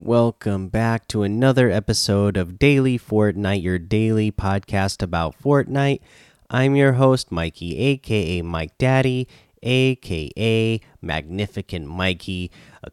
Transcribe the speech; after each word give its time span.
Welcome 0.00 0.68
back 0.68 1.08
to 1.08 1.24
another 1.24 1.72
episode 1.72 2.36
of 2.36 2.56
Daily 2.56 3.00
Fortnite, 3.00 3.64
your 3.64 3.80
daily 3.80 4.30
podcast 4.30 5.02
about 5.02 5.34
Fortnite. 5.42 5.98
I'm 6.48 6.76
your 6.76 6.92
host, 6.92 7.32
Mikey, 7.32 7.76
aka 7.76 8.40
Mike 8.42 8.78
Daddy, 8.78 9.26
aka 9.60 10.80
Magnificent 11.02 11.88
Mikey. 11.88 12.52
A 12.84 12.92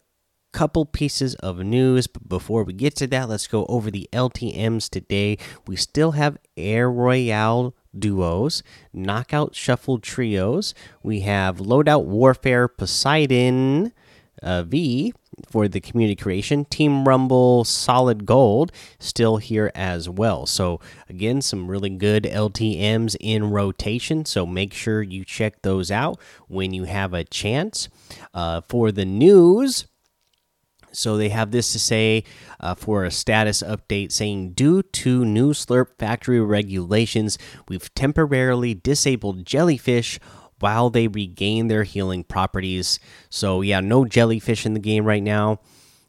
couple 0.51 0.83
pieces 0.83 1.35
of 1.35 1.59
news, 1.59 2.07
but 2.07 2.27
before 2.27 2.63
we 2.63 2.73
get 2.73 2.95
to 2.95 3.05
that, 3.05 3.29
let's 3.29 3.45
go 3.45 3.67
over 3.69 3.91
the 3.91 4.09
LTMs 4.11 4.89
today. 4.89 5.37
We 5.67 5.75
still 5.75 6.13
have 6.13 6.39
Air 6.57 6.89
Royale 6.89 7.75
duos, 7.97 8.63
Knockout 8.91 9.53
Shuffle 9.53 9.99
trios. 9.99 10.73
We 11.03 11.19
have 11.19 11.57
Loadout 11.57 12.05
Warfare 12.05 12.67
Poseidon 12.67 13.93
uh, 14.41 14.63
V 14.63 15.13
for 15.49 15.67
the 15.67 15.79
community 15.79 16.15
creation. 16.15 16.65
Team 16.65 17.07
Rumble 17.07 17.63
Solid 17.63 18.25
Gold 18.25 18.71
still 18.99 19.37
here 19.37 19.71
as 19.75 20.09
well. 20.09 20.45
So, 20.45 20.79
again, 21.09 21.41
some 21.41 21.67
really 21.67 21.89
good 21.89 22.23
LTMs 22.23 23.15
in 23.19 23.51
rotation. 23.51 24.25
So, 24.25 24.45
make 24.45 24.73
sure 24.73 25.01
you 25.01 25.25
check 25.25 25.61
those 25.61 25.91
out 25.91 26.19
when 26.47 26.73
you 26.73 26.85
have 26.85 27.13
a 27.13 27.23
chance. 27.23 27.89
Uh, 28.33 28.61
for 28.61 28.91
the 28.91 29.05
news, 29.05 29.87
so 30.95 31.17
they 31.17 31.29
have 31.29 31.51
this 31.51 31.71
to 31.73 31.79
say 31.79 32.23
uh, 32.59 32.73
for 32.73 33.03
a 33.03 33.11
status 33.11 33.61
update 33.61 34.11
saying, 34.11 34.51
due 34.51 34.81
to 34.81 35.25
new 35.25 35.51
Slurp 35.51 35.97
factory 35.99 36.39
regulations, 36.39 37.37
we've 37.67 37.93
temporarily 37.93 38.73
disabled 38.73 39.45
jellyfish 39.45 40.19
while 40.65 40.89
they 40.89 41.07
regain 41.07 41.67
their 41.67 41.83
healing 41.83 42.23
properties. 42.23 42.99
So 43.29 43.61
yeah, 43.61 43.81
no 43.81 44.03
jellyfish 44.03 44.65
in 44.65 44.73
the 44.73 44.79
game 44.79 45.05
right 45.05 45.21
now. 45.21 45.59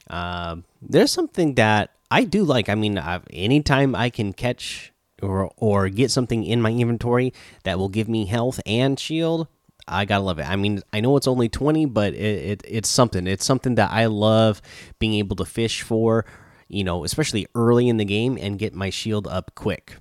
Uh, 0.09 0.57
there's 0.81 1.13
something 1.13 1.57
that 1.57 1.91
I 2.11 2.25
do 2.25 2.43
like. 2.43 2.71
I 2.71 2.75
mean, 2.75 2.97
I've, 2.97 3.27
anytime 3.29 3.95
I 3.95 4.09
can 4.09 4.33
catch 4.33 4.95
or 5.21 5.53
or 5.59 5.91
get 5.91 6.11
something 6.11 6.43
in 6.43 6.63
my 6.63 6.73
inventory 6.73 7.35
that 7.65 7.79
will 7.79 7.91
give 7.91 8.09
me 8.09 8.25
health 8.25 8.59
and 8.65 8.99
shield, 8.99 9.47
I 9.87 10.07
gotta 10.07 10.25
love 10.25 10.39
it. 10.39 10.49
I 10.49 10.57
mean, 10.57 10.81
I 10.91 11.01
know 11.01 11.19
it's 11.19 11.29
only 11.29 11.51
20, 11.51 11.85
but 11.85 12.15
it, 12.15 12.63
it 12.63 12.63
it's 12.67 12.89
something. 12.89 13.27
It's 13.27 13.45
something 13.45 13.75
that 13.75 13.91
I 13.91 14.07
love 14.07 14.63
being 14.99 15.13
able 15.15 15.37
to 15.37 15.45
fish 15.45 15.83
for. 15.83 16.25
You 16.69 16.83
know, 16.83 17.05
especially 17.05 17.47
early 17.55 17.91
in 17.91 17.99
the 17.99 18.07
game 18.07 18.39
and 18.41 18.59
get 18.59 18.75
my 18.75 18.89
shield 18.89 19.29
up 19.29 19.55
quick. 19.55 19.97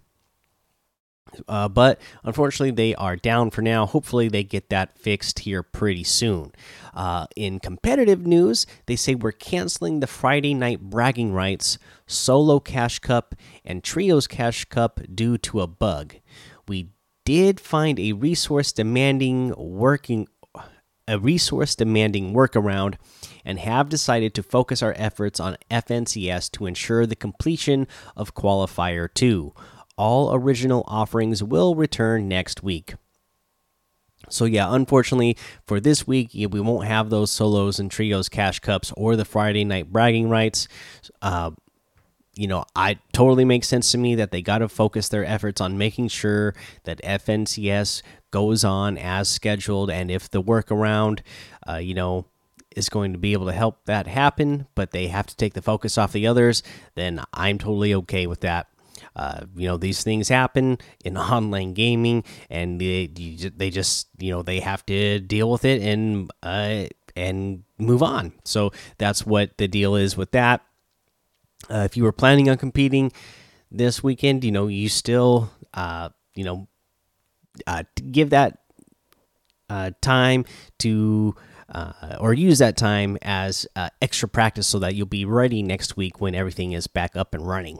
Uh, 1.47 1.67
but 1.67 1.99
unfortunately, 2.23 2.71
they 2.71 2.95
are 2.95 3.15
down 3.15 3.49
for 3.49 3.61
now. 3.61 3.85
Hopefully, 3.85 4.27
they 4.27 4.43
get 4.43 4.69
that 4.69 4.97
fixed 4.97 5.39
here 5.39 5.63
pretty 5.63 6.03
soon. 6.03 6.51
Uh, 6.93 7.27
in 7.35 7.59
competitive 7.59 8.25
news, 8.25 8.65
they 8.85 8.95
say 8.95 9.15
we're 9.15 9.31
canceling 9.31 9.99
the 9.99 10.07
Friday 10.07 10.53
night 10.53 10.81
bragging 10.81 11.33
rights, 11.33 11.77
solo 12.07 12.59
cash 12.59 12.99
cup, 12.99 13.35
and 13.63 13.83
trios 13.83 14.27
cash 14.27 14.65
cup 14.65 14.99
due 15.13 15.37
to 15.37 15.61
a 15.61 15.67
bug. 15.67 16.15
We 16.67 16.89
did 17.25 17.59
find 17.59 17.99
a 17.99 18.13
resource 18.13 18.71
demanding 18.71 19.53
working 19.57 20.27
a 21.07 21.19
resource 21.19 21.75
demanding 21.75 22.33
workaround 22.33 22.95
and 23.43 23.59
have 23.59 23.89
decided 23.89 24.33
to 24.33 24.43
focus 24.43 24.81
our 24.81 24.95
efforts 24.97 25.39
on 25.39 25.57
FNCS 25.69 26.51
to 26.51 26.65
ensure 26.65 27.05
the 27.05 27.15
completion 27.15 27.87
of 28.15 28.33
qualifier 28.33 29.13
2 29.13 29.53
all 29.97 30.33
original 30.33 30.83
offerings 30.87 31.43
will 31.43 31.75
return 31.75 32.27
next 32.27 32.63
week. 32.63 32.95
So 34.29 34.45
yeah, 34.45 34.73
unfortunately 34.73 35.37
for 35.65 35.79
this 35.79 36.07
week, 36.07 36.31
we 36.33 36.59
won't 36.59 36.87
have 36.87 37.09
those 37.09 37.31
solos 37.31 37.79
and 37.79 37.91
trios 37.91 38.29
cash 38.29 38.59
cups 38.59 38.91
or 38.97 39.15
the 39.15 39.25
Friday 39.25 39.63
night 39.63 39.91
bragging 39.91 40.29
rights. 40.29 40.67
Uh, 41.21 41.51
you 42.35 42.47
know, 42.47 42.65
I 42.75 42.99
totally 43.13 43.45
makes 43.45 43.67
sense 43.67 43.91
to 43.91 43.97
me 43.97 44.15
that 44.15 44.31
they 44.31 44.41
got 44.41 44.57
to 44.57 44.67
focus 44.67 45.07
their 45.07 45.23
efforts 45.23 45.61
on 45.61 45.77
making 45.77 46.09
sure 46.09 46.53
that 46.83 47.01
FNCS 47.01 48.01
goes 48.31 48.65
on 48.65 48.97
as 48.97 49.29
scheduled, 49.29 49.89
and 49.89 50.11
if 50.11 50.29
the 50.29 50.43
workaround, 50.43 51.21
uh, 51.67 51.77
you 51.77 51.93
know, 51.93 52.25
is 52.75 52.89
going 52.89 53.13
to 53.13 53.17
be 53.17 53.31
able 53.31 53.45
to 53.45 53.53
help 53.53 53.85
that 53.85 54.05
happen, 54.05 54.67
but 54.75 54.91
they 54.91 55.07
have 55.07 55.25
to 55.27 55.35
take 55.37 55.53
the 55.53 55.61
focus 55.61 55.97
off 55.97 56.11
the 56.11 56.27
others, 56.27 56.61
then 56.95 57.23
I'm 57.33 57.57
totally 57.57 57.93
okay 57.93 58.27
with 58.27 58.41
that. 58.41 58.67
Uh, 59.15 59.45
you 59.55 59.67
know 59.67 59.77
these 59.77 60.03
things 60.03 60.29
happen 60.29 60.77
in 61.03 61.17
online 61.17 61.73
gaming, 61.73 62.23
and 62.49 62.79
they 62.81 63.07
they 63.07 63.69
just 63.69 64.07
you 64.19 64.31
know 64.31 64.41
they 64.41 64.59
have 64.59 64.85
to 64.87 65.19
deal 65.19 65.49
with 65.49 65.65
it 65.65 65.81
and 65.81 66.31
uh, 66.43 66.85
and 67.15 67.63
move 67.77 68.03
on. 68.03 68.33
So 68.43 68.71
that's 68.97 69.25
what 69.25 69.57
the 69.57 69.67
deal 69.67 69.95
is 69.95 70.17
with 70.17 70.31
that. 70.31 70.61
Uh, 71.69 71.83
if 71.89 71.97
you 71.97 72.03
were 72.03 72.11
planning 72.11 72.49
on 72.49 72.57
competing 72.57 73.11
this 73.71 74.03
weekend, 74.03 74.43
you 74.43 74.51
know 74.51 74.67
you 74.67 74.89
still 74.89 75.51
uh, 75.73 76.09
you 76.33 76.43
know 76.43 76.67
uh, 77.67 77.83
give 78.11 78.29
that 78.31 78.59
uh, 79.69 79.91
time 80.01 80.45
to. 80.79 81.35
Uh, 81.67 82.15
or 82.19 82.31
use 82.31 82.59
that 82.59 82.77
time 82.77 83.17
as 83.23 83.65
uh, 83.75 83.89
extra 83.99 84.29
practice 84.29 84.67
so 84.67 84.77
that 84.77 84.93
you'll 84.93 85.07
be 85.07 85.25
ready 85.25 85.63
next 85.63 85.97
week 85.97 86.21
when 86.21 86.35
everything 86.35 86.73
is 86.73 86.85
back 86.85 87.15
up 87.15 87.33
and 87.33 87.47
running. 87.47 87.79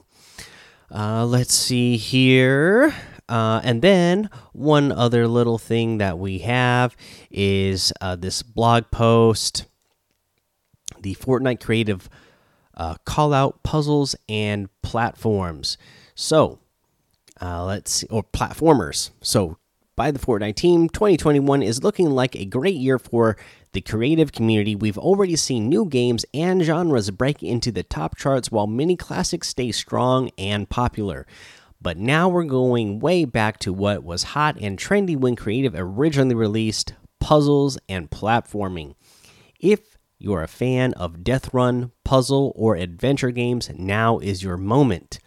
Uh, 0.93 1.25
let's 1.25 1.53
see 1.53 1.97
here. 1.97 2.93
Uh, 3.27 3.59
and 3.63 3.81
then 3.81 4.29
one 4.53 4.91
other 4.91 5.27
little 5.27 5.57
thing 5.57 5.97
that 5.97 6.19
we 6.19 6.39
have 6.39 6.95
is 7.31 7.91
uh, 8.01 8.15
this 8.15 8.43
blog 8.43 8.91
post, 8.91 9.65
the 11.01 11.15
Fortnite 11.15 11.59
Creative 11.59 12.07
uh, 12.75 12.95
Call 13.05 13.33
Out 13.33 13.63
Puzzles 13.63 14.15
and 14.29 14.69
Platforms. 14.83 15.77
So 16.13 16.59
uh, 17.41 17.65
let's 17.65 17.91
see, 17.91 18.07
or 18.11 18.23
platformers. 18.23 19.09
So 19.21 19.57
by 19.95 20.11
the 20.11 20.19
Fortnite 20.19 20.55
team, 20.55 20.89
2021 20.89 21.63
is 21.63 21.83
looking 21.83 22.11
like 22.11 22.35
a 22.35 22.45
great 22.45 22.75
year 22.75 22.99
for 22.99 23.37
the 23.75 23.81
creative 23.81 24.31
community, 24.31 24.73
we've 24.73 24.97
already 24.97 25.35
seen 25.35 25.67
new 25.67 25.85
games 25.85 26.25
and 26.33 26.63
genres 26.63 27.11
break 27.11 27.43
into 27.43 27.73
the 27.73 27.83
top 27.83 28.17
charts 28.17 28.49
while 28.49 28.67
many 28.67 28.95
classics 28.95 29.49
stay 29.49 29.69
strong 29.71 30.31
and 30.37 30.69
popular. 30.69 31.27
But 31.81 31.97
now 31.97 32.29
we're 32.29 32.45
going 32.45 32.99
way 32.99 33.25
back 33.25 33.59
to 33.59 33.73
what 33.73 34.01
was 34.01 34.23
hot 34.23 34.57
and 34.61 34.79
trendy 34.79 35.17
when 35.17 35.35
creative 35.35 35.73
originally 35.75 36.35
released 36.35 36.93
puzzles 37.19 37.77
and 37.89 38.09
platforming. 38.09 38.95
If 39.59 39.97
you're 40.17 40.41
a 40.41 40.47
fan 40.47 40.93
of 40.93 41.23
death 41.23 41.53
run, 41.53 41.91
puzzle, 42.05 42.53
or 42.55 42.77
adventure 42.77 43.31
games, 43.31 43.69
now 43.77 44.19
is 44.19 44.41
your 44.41 44.55
moment. 44.55 45.19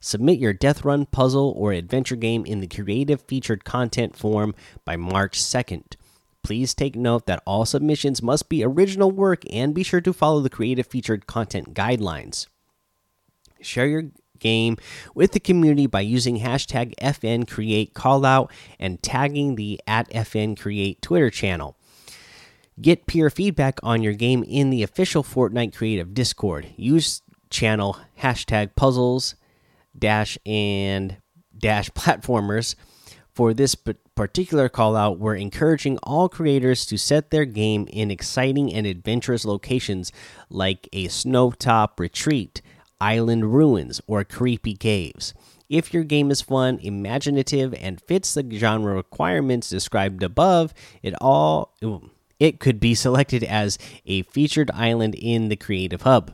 Submit 0.00 0.38
your 0.38 0.52
death 0.52 0.84
run, 0.84 1.06
puzzle, 1.06 1.54
or 1.56 1.72
adventure 1.72 2.14
game 2.14 2.44
in 2.44 2.60
the 2.60 2.68
creative 2.68 3.22
featured 3.22 3.64
content 3.64 4.16
form 4.16 4.54
by 4.84 4.96
March 4.96 5.40
2nd. 5.40 5.95
Please 6.46 6.74
take 6.74 6.94
note 6.94 7.26
that 7.26 7.42
all 7.44 7.66
submissions 7.66 8.22
must 8.22 8.48
be 8.48 8.62
original 8.62 9.10
work 9.10 9.42
and 9.50 9.74
be 9.74 9.82
sure 9.82 10.00
to 10.00 10.12
follow 10.12 10.40
the 10.40 10.48
creative 10.48 10.86
featured 10.86 11.26
content 11.26 11.74
guidelines. 11.74 12.46
Share 13.60 13.88
your 13.88 14.04
game 14.38 14.76
with 15.12 15.32
the 15.32 15.40
community 15.40 15.88
by 15.88 16.02
using 16.02 16.38
hashtag 16.38 16.94
FN 17.02 17.50
Create 17.50 17.94
Callout 17.94 18.48
and 18.78 19.02
tagging 19.02 19.56
the 19.56 19.80
at 19.88 20.08
FN 20.10 20.56
Create 20.56 21.02
Twitter 21.02 21.30
channel. 21.30 21.76
Get 22.80 23.08
peer 23.08 23.28
feedback 23.28 23.80
on 23.82 24.04
your 24.04 24.12
game 24.12 24.44
in 24.44 24.70
the 24.70 24.84
official 24.84 25.24
Fortnite 25.24 25.74
Creative 25.74 26.14
Discord. 26.14 26.68
Use 26.76 27.22
channel 27.50 27.98
hashtag 28.20 28.76
puzzles 28.76 29.34
dash 29.98 30.38
and 30.46 31.16
dash 31.58 31.90
platformers 31.90 32.76
for 33.36 33.52
this 33.52 33.74
particular 34.14 34.70
call 34.70 34.96
out, 34.96 35.18
we're 35.18 35.36
encouraging 35.36 35.98
all 35.98 36.26
creators 36.26 36.86
to 36.86 36.96
set 36.96 37.30
their 37.30 37.44
game 37.44 37.86
in 37.88 38.10
exciting 38.10 38.72
and 38.72 38.86
adventurous 38.86 39.44
locations 39.44 40.10
like 40.48 40.88
a 40.94 41.08
snowtop 41.08 42.00
retreat, 42.00 42.62
island 42.98 43.52
ruins, 43.52 44.00
or 44.06 44.24
creepy 44.24 44.74
caves. 44.74 45.34
If 45.68 45.92
your 45.92 46.02
game 46.02 46.30
is 46.30 46.40
fun, 46.40 46.78
imaginative, 46.80 47.74
and 47.74 48.00
fits 48.00 48.32
the 48.32 48.48
genre 48.56 48.94
requirements 48.94 49.68
described 49.68 50.22
above, 50.22 50.72
it 51.02 51.12
all 51.20 51.74
it 52.40 52.58
could 52.58 52.80
be 52.80 52.94
selected 53.04 53.44
as 53.44 53.78
a 54.06 54.22
featured 54.22 54.70
island 54.70 55.14
in 55.14 55.50
the 55.50 55.56
Creative 55.56 56.00
Hub. 56.00 56.32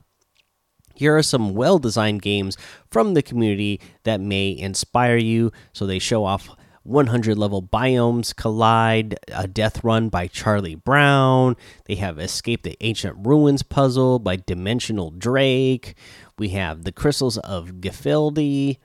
Here 0.94 1.16
are 1.16 1.22
some 1.24 1.54
well 1.54 1.80
designed 1.80 2.22
games 2.22 2.56
from 2.92 3.14
the 3.14 3.22
community 3.22 3.80
that 4.04 4.20
may 4.20 4.56
inspire 4.56 5.16
you. 5.16 5.50
So 5.72 5.84
they 5.84 5.98
show 5.98 6.24
off 6.24 6.50
100 6.84 7.38
level 7.38 7.62
biomes 7.62 8.34
collide 8.34 9.18
a 9.32 9.46
death 9.46 9.84
run 9.84 10.08
by 10.08 10.26
charlie 10.26 10.74
brown. 10.74 11.56
They 11.86 11.94
have 11.96 12.18
escape 12.18 12.62
the 12.62 12.76
ancient 12.80 13.26
ruins 13.26 13.62
puzzle 13.62 14.18
by 14.18 14.36
dimensional 14.36 15.10
drake. 15.10 15.94
We 16.38 16.50
have 16.50 16.84
the 16.84 16.92
crystals 16.92 17.38
of 17.38 17.80
gefilde 17.80 18.78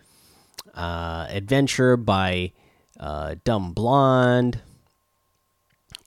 uh, 0.74 1.26
adventure 1.30 1.98
by 1.98 2.54
uh, 3.00 3.36
dumb 3.44 3.74
blonde 3.74 4.62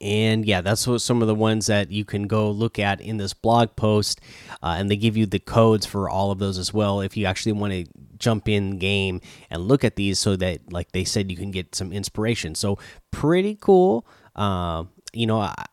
and 0.01 0.45
yeah, 0.45 0.61
that's 0.61 0.87
what 0.87 0.99
some 0.99 1.21
of 1.21 1.27
the 1.27 1.35
ones 1.35 1.67
that 1.67 1.91
you 1.91 2.03
can 2.03 2.27
go 2.27 2.49
look 2.49 2.79
at 2.79 2.99
in 2.99 3.17
this 3.17 3.33
blog 3.33 3.75
post, 3.75 4.19
uh, 4.63 4.75
and 4.77 4.89
they 4.89 4.97
give 4.97 5.15
you 5.15 5.25
the 5.25 5.39
codes 5.39 5.85
for 5.85 6.09
all 6.09 6.31
of 6.31 6.39
those 6.39 6.57
as 6.57 6.73
well. 6.73 7.01
If 7.01 7.15
you 7.15 7.25
actually 7.25 7.51
want 7.53 7.73
to 7.73 7.85
jump 8.17 8.49
in 8.49 8.77
game 8.77 9.21
and 9.49 9.67
look 9.67 9.83
at 9.83 9.95
these, 9.95 10.17
so 10.19 10.35
that 10.37 10.73
like 10.73 10.91
they 10.91 11.03
said, 11.03 11.29
you 11.29 11.37
can 11.37 11.51
get 11.51 11.75
some 11.75 11.93
inspiration. 11.93 12.55
So 12.55 12.79
pretty 13.11 13.55
cool. 13.61 14.05
Uh, 14.35 14.85
you 15.13 15.27
know, 15.27 15.39
I, 15.39 15.65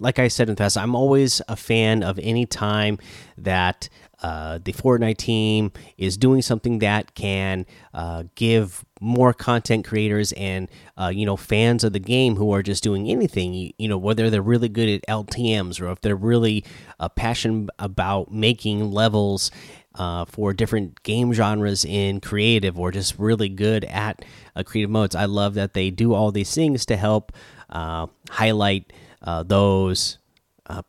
like 0.00 0.18
I 0.18 0.28
said 0.28 0.48
in 0.48 0.54
the 0.54 0.58
past, 0.58 0.76
I'm 0.76 0.94
always 0.94 1.40
a 1.48 1.56
fan 1.56 2.02
of 2.02 2.18
any 2.20 2.46
time 2.46 2.98
that 3.36 3.88
uh, 4.22 4.58
the 4.64 4.72
Fortnite 4.72 5.18
team 5.18 5.70
is 5.96 6.16
doing 6.16 6.42
something 6.42 6.80
that 6.80 7.14
can 7.14 7.64
uh, 7.94 8.24
give 8.34 8.84
more 9.00 9.32
content 9.32 9.84
creators 9.84 10.32
and 10.32 10.68
uh, 10.96 11.06
you 11.14 11.24
know 11.24 11.36
fans 11.36 11.84
of 11.84 11.92
the 11.92 12.00
game 12.00 12.34
who 12.34 12.50
are 12.52 12.64
just 12.64 12.82
doing 12.82 13.08
anything 13.08 13.54
you, 13.54 13.72
you, 13.78 13.86
know 13.86 13.96
whether 13.96 14.28
they're 14.28 14.42
really 14.42 14.68
good 14.68 14.88
at 14.88 15.06
LTM's 15.06 15.78
or 15.78 15.88
if 15.90 16.00
they're 16.00 16.16
really 16.16 16.64
uh, 16.98 17.08
passionate 17.08 17.70
about 17.78 18.32
making 18.32 18.90
levels 18.90 19.52
uh, 19.94 20.24
for 20.24 20.52
different 20.52 21.00
game 21.04 21.32
genres 21.32 21.84
in 21.84 22.20
creative 22.20 22.78
or 22.78 22.90
just 22.90 23.18
really 23.18 23.48
good 23.48 23.84
at 23.84 24.24
uh, 24.56 24.64
creative 24.64 24.90
modes. 24.90 25.14
I 25.14 25.26
love 25.26 25.54
that 25.54 25.74
they 25.74 25.90
do 25.90 26.14
all 26.14 26.32
these 26.32 26.52
things 26.54 26.86
to 26.86 26.96
help 26.96 27.32
uh, 27.70 28.06
highlight 28.30 28.92
uh, 29.22 29.42
those 29.42 30.18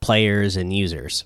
players 0.02 0.58
and 0.58 0.74
users. 0.76 1.26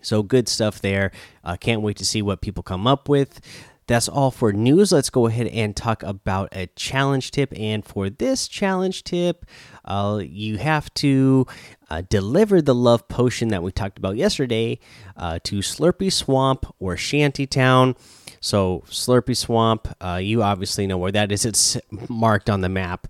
So 0.00 0.22
good 0.22 0.48
stuff 0.48 0.80
there. 0.80 1.12
can't 1.60 1.82
wait 1.82 1.98
to 1.98 2.04
see 2.04 2.22
what 2.22 2.40
people 2.40 2.62
come 2.62 2.86
up 2.86 3.08
with. 3.08 3.40
That's 3.88 4.08
all 4.08 4.30
for 4.30 4.52
news. 4.52 4.92
Let's 4.92 5.10
go 5.10 5.26
ahead 5.26 5.48
and 5.48 5.74
talk 5.74 6.02
about 6.02 6.48
a 6.52 6.66
challenge 6.68 7.30
tip. 7.30 7.52
And 7.56 7.84
for 7.84 8.08
this 8.08 8.46
challenge 8.46 9.04
tip, 9.04 9.44
uh, 9.84 10.20
you 10.24 10.58
have 10.58 10.92
to 10.94 11.46
uh, 11.90 12.02
deliver 12.08 12.62
the 12.62 12.74
love 12.74 13.08
potion 13.08 13.48
that 13.48 13.62
we 13.62 13.72
talked 13.72 13.98
about 13.98 14.16
yesterday 14.16 14.78
uh, 15.16 15.40
to 15.44 15.56
Slurpy 15.56 16.12
Swamp 16.12 16.64
or 16.78 16.96
Shantytown. 16.96 17.96
So, 18.40 18.82
Slurpy 18.86 19.36
Swamp, 19.36 19.88
uh, 20.00 20.20
you 20.22 20.42
obviously 20.42 20.86
know 20.86 20.98
where 20.98 21.12
that 21.12 21.30
is. 21.30 21.44
It's 21.44 21.76
marked 22.08 22.48
on 22.48 22.60
the 22.60 22.68
map. 22.68 23.08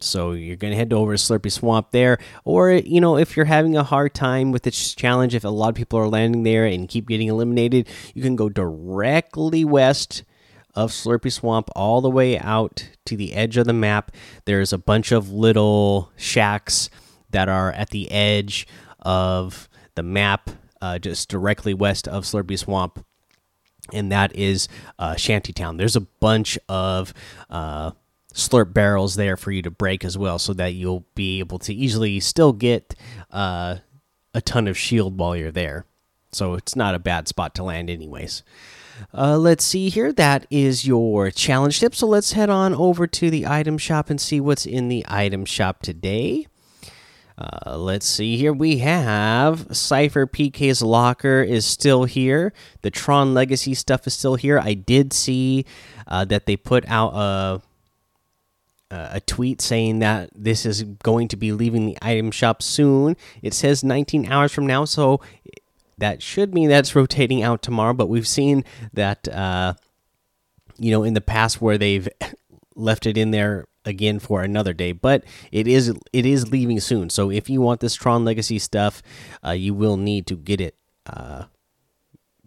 So 0.00 0.32
you're 0.32 0.56
going 0.56 0.72
to 0.72 0.76
head 0.76 0.92
over 0.92 1.16
to 1.16 1.22
Slurpy 1.22 1.50
Swamp 1.50 1.90
there. 1.90 2.18
Or, 2.44 2.72
you 2.72 3.00
know, 3.00 3.16
if 3.16 3.36
you're 3.36 3.46
having 3.46 3.76
a 3.76 3.82
hard 3.82 4.14
time 4.14 4.52
with 4.52 4.62
this 4.62 4.94
challenge, 4.94 5.34
if 5.34 5.44
a 5.44 5.48
lot 5.48 5.70
of 5.70 5.74
people 5.74 5.98
are 5.98 6.08
landing 6.08 6.42
there 6.42 6.66
and 6.66 6.88
keep 6.88 7.08
getting 7.08 7.28
eliminated, 7.28 7.88
you 8.14 8.22
can 8.22 8.36
go 8.36 8.48
directly 8.48 9.64
west 9.64 10.24
of 10.74 10.90
Slurpy 10.90 11.32
Swamp 11.32 11.70
all 11.74 12.00
the 12.00 12.10
way 12.10 12.38
out 12.38 12.88
to 13.06 13.16
the 13.16 13.34
edge 13.34 13.56
of 13.56 13.66
the 13.66 13.72
map. 13.72 14.10
There's 14.44 14.72
a 14.72 14.78
bunch 14.78 15.12
of 15.12 15.30
little 15.30 16.10
shacks 16.16 16.90
that 17.30 17.48
are 17.48 17.72
at 17.72 17.90
the 17.90 18.10
edge 18.10 18.66
of 19.00 19.68
the 19.94 20.02
map, 20.02 20.50
uh, 20.80 20.98
just 20.98 21.28
directly 21.28 21.74
west 21.74 22.08
of 22.08 22.24
Slurpy 22.24 22.58
Swamp. 22.58 23.04
And 23.92 24.10
that 24.10 24.34
is 24.34 24.66
uh, 24.98 25.14
Shantytown. 25.14 25.76
There's 25.76 25.96
a 25.96 26.00
bunch 26.00 26.58
of 26.68 27.12
uh, 27.50 27.92
slurp 28.34 28.74
barrels 28.74 29.14
there 29.14 29.36
for 29.36 29.50
you 29.52 29.62
to 29.62 29.70
break 29.70 30.04
as 30.04 30.18
well, 30.18 30.38
so 30.38 30.52
that 30.54 30.74
you'll 30.74 31.06
be 31.14 31.38
able 31.38 31.58
to 31.60 31.72
easily 31.72 32.20
still 32.20 32.52
get 32.52 32.94
uh, 33.30 33.76
a 34.34 34.40
ton 34.40 34.68
of 34.68 34.76
shield 34.76 35.18
while 35.18 35.36
you're 35.36 35.50
there. 35.50 35.86
So 36.32 36.54
it's 36.54 36.74
not 36.76 36.94
a 36.94 36.98
bad 36.98 37.28
spot 37.28 37.54
to 37.54 37.62
land, 37.62 37.88
anyways. 37.88 38.42
Uh, 39.12 39.38
let's 39.38 39.64
see 39.64 39.88
here. 39.88 40.12
That 40.12 40.46
is 40.50 40.86
your 40.86 41.30
challenge 41.30 41.80
tip. 41.80 41.94
So 41.94 42.06
let's 42.06 42.32
head 42.32 42.50
on 42.50 42.74
over 42.74 43.06
to 43.06 43.30
the 43.30 43.46
item 43.46 43.78
shop 43.78 44.10
and 44.10 44.20
see 44.20 44.40
what's 44.40 44.66
in 44.66 44.88
the 44.88 45.04
item 45.08 45.44
shop 45.44 45.82
today. 45.82 46.46
Uh, 47.36 47.76
let's 47.76 48.06
see 48.06 48.36
here. 48.36 48.52
We 48.52 48.78
have 48.78 49.76
Sypher 49.76 50.26
PK's 50.26 50.82
locker 50.82 51.42
is 51.42 51.64
still 51.64 52.04
here. 52.04 52.52
The 52.82 52.90
Tron 52.90 53.34
Legacy 53.34 53.74
stuff 53.74 54.06
is 54.06 54.14
still 54.14 54.36
here. 54.36 54.60
I 54.60 54.74
did 54.74 55.12
see 55.12 55.64
uh, 56.06 56.24
that 56.26 56.46
they 56.46 56.56
put 56.56 56.84
out 56.88 57.12
a 57.14 57.62
a 59.12 59.20
tweet 59.20 59.60
saying 59.60 60.00
that 60.00 60.30
this 60.34 60.64
is 60.66 60.82
going 60.82 61.28
to 61.28 61.36
be 61.36 61.52
leaving 61.52 61.86
the 61.86 61.98
item 62.02 62.30
shop 62.30 62.62
soon. 62.62 63.16
It 63.42 63.54
says 63.54 63.82
19 63.82 64.30
hours 64.30 64.52
from 64.52 64.66
now, 64.66 64.84
so 64.84 65.20
that 65.98 66.22
should 66.22 66.54
mean 66.54 66.68
that's 66.68 66.94
rotating 66.94 67.42
out 67.42 67.62
tomorrow. 67.62 67.94
But 67.94 68.08
we've 68.08 68.28
seen 68.28 68.64
that, 68.92 69.28
uh, 69.28 69.74
you 70.78 70.90
know, 70.90 71.02
in 71.02 71.14
the 71.14 71.20
past 71.20 71.60
where 71.60 71.78
they've 71.78 72.08
left 72.74 73.06
it 73.06 73.16
in 73.16 73.30
there 73.30 73.66
again 73.84 74.18
for 74.18 74.42
another 74.42 74.72
day. 74.72 74.92
But 74.92 75.24
it 75.52 75.66
is 75.66 75.94
it 76.12 76.26
is 76.26 76.50
leaving 76.50 76.80
soon. 76.80 77.10
So 77.10 77.30
if 77.30 77.48
you 77.48 77.60
want 77.60 77.80
this 77.80 77.94
Tron 77.94 78.24
Legacy 78.24 78.58
stuff, 78.58 79.02
uh, 79.44 79.52
you 79.52 79.74
will 79.74 79.96
need 79.96 80.26
to 80.28 80.36
get 80.36 80.60
it. 80.60 80.76
Uh, 81.06 81.44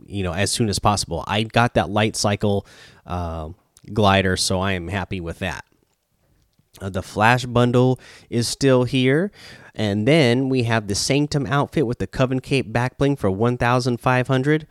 you 0.06 0.24
know, 0.24 0.34
as 0.34 0.52
soon 0.52 0.70
as 0.70 0.80
possible. 0.80 1.24
I 1.28 1.44
got 1.44 1.74
that 1.74 1.90
light 1.90 2.16
cycle 2.16 2.66
uh, 3.06 3.50
glider, 3.92 4.38
so 4.38 4.60
I 4.60 4.74
am 4.74 4.88
happy 4.88 5.20
with 5.20 5.40
that. 5.40 5.66
Uh, 6.81 6.89
the 6.89 7.01
Flash 7.01 7.45
bundle 7.45 8.00
is 8.29 8.47
still 8.47 8.83
here. 8.83 9.31
And 9.74 10.07
then 10.07 10.50
we 10.50 10.63
have 10.63 10.88
the 10.88 10.95
Sanctum 10.95 11.45
outfit 11.45 11.85
with 11.85 12.00
the 12.00 12.07
Coven 12.07 12.39
Cape 12.39 12.71
backbling 12.71 13.18
for 13.18 13.29
1,500. 13.29 14.68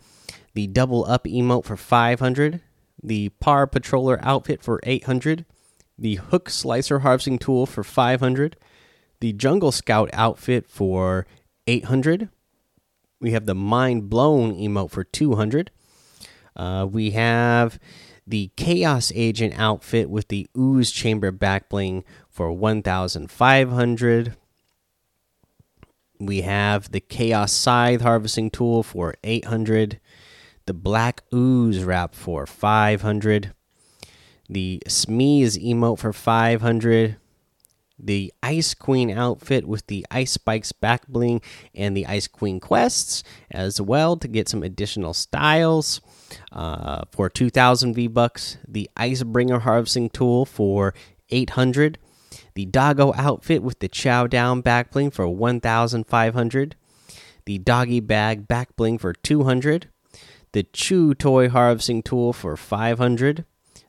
The 0.54 0.66
Double 0.66 1.04
Up 1.04 1.24
emote 1.24 1.64
for 1.64 1.76
500. 1.76 2.60
The 3.02 3.28
Par 3.40 3.66
Patroller 3.66 4.18
outfit 4.22 4.62
for 4.62 4.80
800. 4.82 5.44
The 5.98 6.16
Hook 6.16 6.50
Slicer 6.50 7.00
harvesting 7.00 7.38
tool 7.38 7.66
for 7.66 7.84
500. 7.84 8.56
The 9.20 9.32
Jungle 9.32 9.72
Scout 9.72 10.10
outfit 10.12 10.68
for 10.68 11.26
800. 11.66 12.28
We 13.20 13.30
have 13.32 13.46
the 13.46 13.54
Mind 13.54 14.10
Blown 14.10 14.54
emote 14.54 14.90
for 14.90 15.04
200. 15.04 15.70
Uh, 16.54 16.86
we 16.90 17.12
have 17.12 17.78
the 18.26 18.50
Chaos 18.56 19.12
Agent 19.14 19.54
outfit 19.56 20.10
with 20.10 20.28
the 20.28 20.48
Ooze 20.56 20.90
Chamber 20.90 21.30
backbling 21.30 22.02
for 22.28 22.50
1,500. 22.52 24.36
We 26.18 26.40
have 26.40 26.90
the 26.90 27.00
Chaos 27.00 27.52
Scythe 27.52 28.00
harvesting 28.00 28.50
tool 28.50 28.82
for 28.82 29.14
800. 29.22 30.00
The 30.64 30.74
Black 30.74 31.22
Ooze 31.32 31.84
wrap 31.84 32.14
for 32.14 32.46
500. 32.46 33.52
The 34.48 34.82
Smeeze 34.86 35.62
emote 35.62 35.98
for 35.98 36.12
500 36.12 37.16
the 37.98 38.32
Ice 38.42 38.74
Queen 38.74 39.10
outfit 39.10 39.66
with 39.66 39.86
the 39.86 40.06
Ice 40.10 40.32
Spikes 40.32 40.72
back 40.72 41.06
bling 41.08 41.40
and 41.74 41.96
the 41.96 42.06
Ice 42.06 42.28
Queen 42.28 42.60
quests 42.60 43.22
as 43.50 43.80
well 43.80 44.16
to 44.16 44.28
get 44.28 44.48
some 44.48 44.62
additional 44.62 45.14
styles. 45.14 46.00
Uh, 46.52 47.02
for 47.12 47.30
2,000 47.30 47.94
V 47.94 48.08
bucks, 48.08 48.58
the 48.66 48.90
Icebringer 48.96 49.62
harvesting 49.62 50.10
tool 50.10 50.44
for 50.44 50.92
800, 51.30 51.98
the 52.54 52.66
Doggo 52.66 53.12
outfit 53.14 53.62
with 53.62 53.78
the 53.78 53.88
Chow 53.88 54.26
Down 54.26 54.60
back 54.60 54.90
bling 54.90 55.10
for 55.10 55.28
1,500, 55.28 56.76
the 57.44 57.58
Doggy 57.58 58.00
Bag 58.00 58.48
back 58.48 58.74
bling 58.76 58.98
for 58.98 59.12
200, 59.12 59.88
the 60.52 60.64
Chew 60.64 61.14
toy 61.14 61.48
harvesting 61.48 62.02
tool 62.02 62.32
for 62.32 62.56
500, 62.56 63.44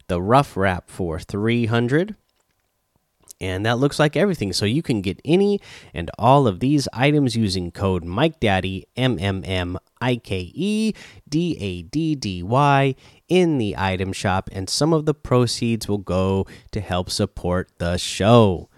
the 0.08 0.22
Rough 0.22 0.56
Wrap 0.56 0.90
for 0.90 1.20
300 1.20 2.16
and 3.40 3.66
that 3.66 3.78
looks 3.78 4.00
like 4.00 4.16
everything. 4.16 4.54
So 4.54 4.66
you 4.66 4.82
can 4.82 5.02
get 5.02 5.22
any 5.24 5.60
and 5.94 6.10
all 6.18 6.48
of 6.48 6.60
these 6.60 6.88
items 6.94 7.36
using 7.36 7.72
code 7.72 8.04
Mike 8.04 8.40
Daddy 8.40 8.88
M 8.96 9.18
M 9.20 9.44
M 9.46 9.78
I 10.02 10.18
K 10.18 10.52
E 10.54 10.94
D 11.28 11.58
A 11.60 11.82
D 11.84 12.16
D 12.16 12.44
Y 12.44 12.96
in 13.28 13.58
the 13.58 13.76
item 13.78 14.14
shop, 14.14 14.50
and 14.52 14.70
some 14.70 14.94
of 14.94 15.06
the 15.06 15.14
proceeds 15.14 15.88
will 15.88 15.98
go 15.98 16.46
to 16.72 16.80
help 16.80 17.10
support 17.10 17.70
the 17.78 17.98
show. 17.98 18.70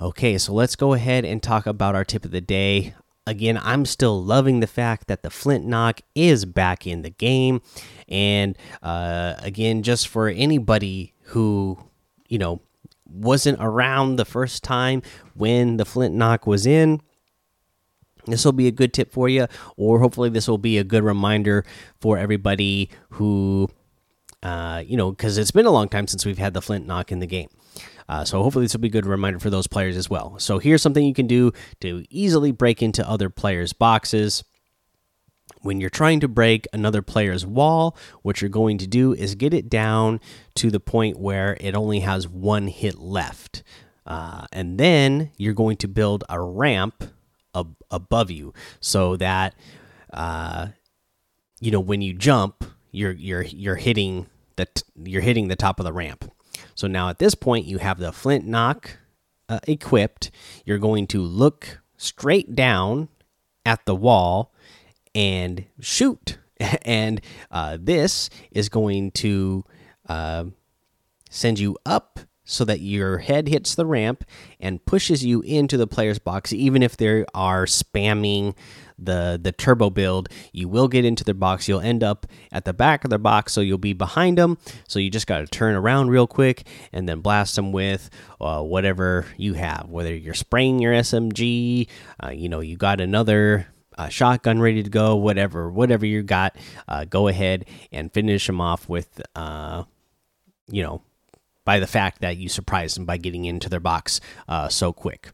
Okay, 0.00 0.36
so 0.38 0.52
let's 0.52 0.74
go 0.74 0.94
ahead 0.94 1.24
and 1.24 1.42
talk 1.42 1.66
about 1.66 1.94
our 1.94 2.04
tip 2.04 2.24
of 2.24 2.32
the 2.32 2.40
day. 2.40 2.94
Again, 3.24 3.56
I'm 3.62 3.84
still 3.84 4.20
loving 4.20 4.58
the 4.58 4.66
fact 4.66 5.06
that 5.06 5.22
the 5.22 5.30
Flint 5.30 5.64
Knock 5.64 6.00
is 6.16 6.44
back 6.44 6.88
in 6.88 7.02
the 7.02 7.10
game. 7.10 7.62
And 8.08 8.58
uh, 8.82 9.34
again, 9.38 9.84
just 9.84 10.08
for 10.08 10.26
anybody 10.26 11.14
who, 11.26 11.78
you 12.28 12.38
know, 12.38 12.60
wasn't 13.12 13.58
around 13.60 14.16
the 14.16 14.24
first 14.24 14.62
time 14.64 15.02
when 15.34 15.76
the 15.76 15.84
flint 15.84 16.14
knock 16.14 16.46
was 16.46 16.66
in. 16.66 17.00
This 18.26 18.44
will 18.44 18.52
be 18.52 18.68
a 18.68 18.72
good 18.72 18.92
tip 18.92 19.12
for 19.12 19.28
you 19.28 19.46
or 19.76 19.98
hopefully 19.98 20.28
this 20.28 20.46
will 20.46 20.58
be 20.58 20.78
a 20.78 20.84
good 20.84 21.02
reminder 21.02 21.64
for 22.00 22.18
everybody 22.18 22.88
who 23.10 23.68
uh, 24.42 24.82
you 24.86 24.96
know 24.96 25.10
because 25.10 25.38
it's 25.38 25.50
been 25.50 25.66
a 25.66 25.70
long 25.70 25.88
time 25.88 26.06
since 26.06 26.24
we've 26.24 26.38
had 26.38 26.54
the 26.54 26.62
flint 26.62 26.86
knock 26.86 27.10
in 27.10 27.18
the 27.18 27.26
game. 27.26 27.48
Uh, 28.08 28.24
so 28.24 28.42
hopefully 28.42 28.64
this 28.64 28.74
will 28.74 28.80
be 28.80 28.88
a 28.88 28.92
good 28.92 29.06
reminder 29.06 29.38
for 29.38 29.50
those 29.50 29.66
players 29.66 29.96
as 29.96 30.10
well. 30.10 30.38
So 30.38 30.58
here's 30.58 30.82
something 30.82 31.04
you 31.04 31.14
can 31.14 31.26
do 31.26 31.52
to 31.80 32.04
easily 32.10 32.52
break 32.52 32.82
into 32.82 33.08
other 33.08 33.30
players 33.30 33.72
boxes 33.72 34.44
when 35.62 35.80
you're 35.80 35.90
trying 35.90 36.20
to 36.20 36.28
break 36.28 36.66
another 36.72 37.02
player's 37.02 37.46
wall, 37.46 37.96
what 38.22 38.40
you're 38.40 38.50
going 38.50 38.78
to 38.78 38.86
do 38.86 39.12
is 39.12 39.34
get 39.36 39.54
it 39.54 39.68
down 39.70 40.20
to 40.56 40.70
the 40.70 40.80
point 40.80 41.18
where 41.18 41.56
it 41.60 41.76
only 41.76 42.00
has 42.00 42.26
one 42.28 42.66
hit 42.68 42.98
left. 42.98 43.62
uh, 44.06 44.46
and 44.52 44.78
then 44.78 45.30
you're 45.36 45.54
going 45.54 45.76
to 45.78 45.88
build 45.88 46.24
a 46.28 46.40
ramp 46.40 47.04
ab 47.54 47.76
above 47.90 48.30
you 48.30 48.52
so 48.80 49.16
that 49.16 49.54
uh, 50.12 50.68
you 51.60 51.70
know 51.70 51.80
when 51.80 52.02
you 52.02 52.12
jump, 52.14 52.64
you're 52.90 53.12
you're 53.12 53.42
you're 53.42 53.76
hitting 53.76 54.26
the 54.56 54.66
you're 55.04 55.22
hitting 55.22 55.48
the 55.48 55.56
top 55.56 55.78
of 55.78 55.84
the 55.84 55.92
ramp. 55.92 56.30
So 56.74 56.86
now 56.88 57.08
at 57.08 57.18
this 57.18 57.34
point, 57.34 57.66
you 57.66 57.78
have 57.78 57.98
the 57.98 58.12
flint 58.12 58.46
knock 58.46 58.98
uh, 59.48 59.60
equipped. 59.68 60.30
You're 60.64 60.78
going 60.78 61.06
to 61.08 61.20
look 61.20 61.80
straight 61.96 62.54
down 62.56 63.08
at 63.64 63.84
the 63.86 63.94
wall 63.94 64.52
and 65.14 65.64
shoot. 65.80 66.38
and 66.84 67.20
uh, 67.50 67.78
this 67.80 68.30
is 68.50 68.68
going 68.68 69.10
to 69.12 69.64
uh, 70.08 70.44
send 71.30 71.58
you 71.58 71.76
up 71.86 72.20
so 72.44 72.64
that 72.64 72.80
your 72.80 73.18
head 73.18 73.48
hits 73.48 73.74
the 73.74 73.86
ramp 73.86 74.24
and 74.60 74.84
pushes 74.84 75.24
you 75.24 75.40
into 75.42 75.76
the 75.76 75.86
player's 75.86 76.18
box. 76.18 76.52
Even 76.52 76.82
if 76.82 76.96
they 76.96 77.24
are 77.34 77.66
spamming 77.66 78.54
the 79.04 79.38
the 79.42 79.52
turbo 79.52 79.90
build 79.90 80.28
you 80.52 80.68
will 80.68 80.88
get 80.88 81.04
into 81.04 81.24
their 81.24 81.34
box. 81.34 81.68
You'll 81.68 81.80
end 81.80 82.04
up 82.04 82.26
at 82.52 82.64
the 82.64 82.72
back 82.72 83.04
of 83.04 83.10
their 83.10 83.18
box 83.18 83.52
so 83.52 83.60
you'll 83.60 83.78
be 83.78 83.92
behind 83.92 84.38
them 84.38 84.58
so 84.86 84.98
you 84.98 85.10
just 85.10 85.26
got 85.26 85.38
to 85.38 85.46
turn 85.46 85.74
around 85.74 86.10
real 86.10 86.26
quick 86.26 86.66
and 86.92 87.08
then 87.08 87.20
blast 87.20 87.56
them 87.56 87.72
with 87.72 88.10
uh, 88.40 88.62
whatever 88.62 89.26
you 89.36 89.54
have 89.54 89.88
whether 89.88 90.14
you're 90.14 90.34
spraying 90.34 90.78
your 90.78 90.92
smg 90.92 91.88
uh, 92.22 92.30
you 92.30 92.48
know 92.48 92.60
you 92.60 92.76
got 92.76 93.00
another 93.00 93.66
uh, 93.98 94.08
shotgun 94.08 94.60
ready 94.60 94.82
to 94.82 94.90
go 94.90 95.16
whatever 95.16 95.70
whatever 95.70 96.06
you 96.06 96.22
got 96.22 96.56
uh, 96.88 97.04
go 97.04 97.28
ahead 97.28 97.64
and 97.90 98.12
finish 98.12 98.46
them 98.46 98.60
off 98.60 98.88
with 98.88 99.20
uh, 99.36 99.84
you 100.68 100.82
know 100.82 101.02
by 101.64 101.78
the 101.78 101.86
fact 101.86 102.20
that 102.20 102.36
you 102.36 102.48
surprised 102.48 102.96
them 102.96 103.04
by 103.04 103.16
getting 103.16 103.44
into 103.44 103.68
their 103.68 103.80
box 103.80 104.20
uh, 104.48 104.68
so 104.68 104.92
quick. 104.92 105.30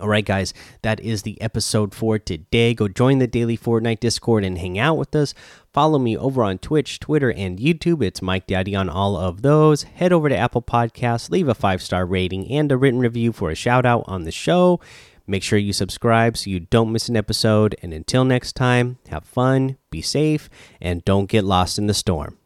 All 0.00 0.08
right, 0.08 0.24
guys, 0.24 0.54
that 0.80 1.00
is 1.00 1.22
the 1.22 1.38
episode 1.40 1.94
for 1.94 2.18
today. 2.18 2.72
Go 2.72 2.88
join 2.88 3.18
the 3.18 3.26
daily 3.26 3.58
Fortnite 3.58 4.00
Discord 4.00 4.42
and 4.42 4.56
hang 4.56 4.78
out 4.78 4.96
with 4.96 5.14
us. 5.14 5.34
Follow 5.72 5.98
me 5.98 6.16
over 6.16 6.42
on 6.42 6.58
Twitch, 6.58 6.98
Twitter, 6.98 7.30
and 7.30 7.58
YouTube. 7.58 8.02
It's 8.02 8.22
Mike 8.22 8.46
Daddy 8.46 8.74
on 8.74 8.88
all 8.88 9.16
of 9.16 9.42
those. 9.42 9.82
Head 9.82 10.10
over 10.10 10.30
to 10.30 10.36
Apple 10.36 10.62
Podcasts, 10.62 11.30
leave 11.30 11.46
a 11.46 11.54
five 11.54 11.82
star 11.82 12.06
rating 12.06 12.50
and 12.50 12.72
a 12.72 12.78
written 12.78 13.00
review 13.00 13.32
for 13.32 13.50
a 13.50 13.54
shout 13.54 13.84
out 13.84 14.04
on 14.06 14.24
the 14.24 14.32
show. 14.32 14.80
Make 15.26 15.42
sure 15.42 15.58
you 15.58 15.72
subscribe 15.72 16.36
so 16.36 16.50
you 16.50 16.60
don't 16.60 16.92
miss 16.92 17.08
an 17.08 17.16
episode. 17.16 17.76
And 17.82 17.92
until 17.92 18.24
next 18.24 18.54
time, 18.54 18.98
have 19.08 19.24
fun, 19.24 19.76
be 19.90 20.02
safe, 20.02 20.50
and 20.80 21.04
don't 21.04 21.28
get 21.30 21.44
lost 21.44 21.78
in 21.78 21.86
the 21.86 21.94
storm. 21.94 22.38